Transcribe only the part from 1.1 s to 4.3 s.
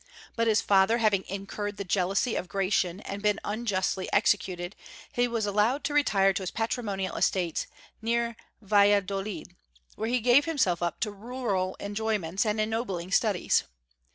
incurred the jealousy of Gratian and been unjustly